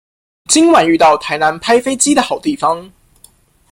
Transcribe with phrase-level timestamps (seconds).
[0.49, 2.91] 今晚遇到台南拍飛機的好地方